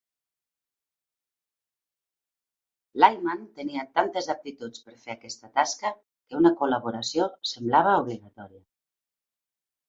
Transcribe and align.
Layman 3.03 3.43
tenia 3.59 3.83
tantes 3.99 4.29
aptituds 4.35 4.81
per 4.87 4.95
fer 5.03 5.13
aquesta 5.17 5.51
tasca 5.59 5.93
que 6.01 6.41
una 6.41 6.53
col·laboració 6.63 7.29
semblava 7.53 7.95
obligatòria. 8.07 8.65